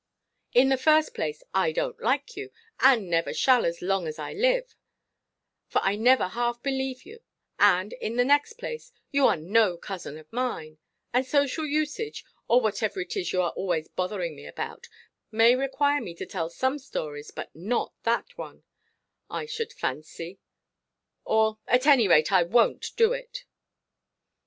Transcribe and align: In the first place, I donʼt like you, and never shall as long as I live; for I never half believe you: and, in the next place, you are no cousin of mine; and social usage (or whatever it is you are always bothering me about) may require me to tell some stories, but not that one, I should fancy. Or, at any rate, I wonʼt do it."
In 0.51 0.69
the 0.69 0.77
first 0.81 1.13
place, 1.13 1.43
I 1.53 1.71
donʼt 1.71 1.99
like 1.99 2.35
you, 2.35 2.49
and 2.79 3.07
never 3.07 3.35
shall 3.35 3.67
as 3.67 3.83
long 3.83 4.07
as 4.07 4.17
I 4.17 4.33
live; 4.33 4.75
for 5.67 5.77
I 5.83 5.95
never 5.95 6.29
half 6.29 6.63
believe 6.63 7.05
you: 7.05 7.19
and, 7.59 7.93
in 7.93 8.15
the 8.15 8.25
next 8.25 8.53
place, 8.53 8.91
you 9.11 9.27
are 9.27 9.37
no 9.37 9.77
cousin 9.77 10.17
of 10.17 10.25
mine; 10.33 10.79
and 11.13 11.23
social 11.23 11.67
usage 11.67 12.25
(or 12.47 12.59
whatever 12.61 12.99
it 13.01 13.15
is 13.15 13.31
you 13.31 13.43
are 13.43 13.51
always 13.51 13.89
bothering 13.89 14.35
me 14.35 14.47
about) 14.47 14.87
may 15.29 15.55
require 15.55 16.01
me 16.01 16.15
to 16.15 16.25
tell 16.25 16.49
some 16.49 16.79
stories, 16.79 17.29
but 17.29 17.55
not 17.55 17.93
that 18.01 18.35
one, 18.39 18.63
I 19.29 19.45
should 19.45 19.71
fancy. 19.71 20.39
Or, 21.25 21.59
at 21.67 21.85
any 21.85 22.07
rate, 22.07 22.31
I 22.31 22.43
wonʼt 22.45 22.95
do 22.95 23.13
it." 23.13 23.45